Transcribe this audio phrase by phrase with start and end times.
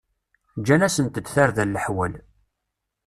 [0.61, 2.13] Gǧan-asent-d tarda leḥwal.